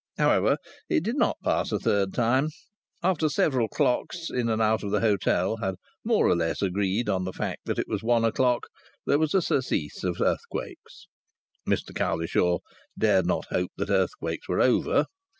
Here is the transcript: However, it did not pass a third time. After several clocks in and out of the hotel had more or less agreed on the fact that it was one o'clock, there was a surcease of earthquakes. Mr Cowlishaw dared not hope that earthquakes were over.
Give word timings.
However, 0.17 0.57
it 0.89 1.03
did 1.03 1.15
not 1.15 1.37
pass 1.43 1.71
a 1.71 1.77
third 1.77 2.11
time. 2.15 2.49
After 3.03 3.29
several 3.29 3.67
clocks 3.67 4.31
in 4.31 4.49
and 4.49 4.59
out 4.59 4.81
of 4.81 4.89
the 4.89 5.01
hotel 5.01 5.57
had 5.57 5.75
more 6.03 6.25
or 6.25 6.35
less 6.35 6.63
agreed 6.63 7.07
on 7.07 7.23
the 7.23 7.31
fact 7.31 7.65
that 7.65 7.77
it 7.77 7.87
was 7.87 8.01
one 8.01 8.25
o'clock, 8.25 8.63
there 9.05 9.19
was 9.19 9.35
a 9.35 9.43
surcease 9.43 10.03
of 10.03 10.19
earthquakes. 10.19 11.05
Mr 11.69 11.93
Cowlishaw 11.93 12.57
dared 12.97 13.27
not 13.27 13.45
hope 13.51 13.69
that 13.77 13.91
earthquakes 13.91 14.49
were 14.49 14.59
over. 14.59 15.05